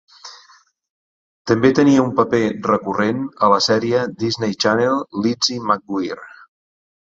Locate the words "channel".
4.67-5.01